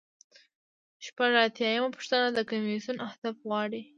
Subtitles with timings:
[1.05, 3.81] شپږ اتیا یمه پوښتنه د کمیسیون اهداف غواړي.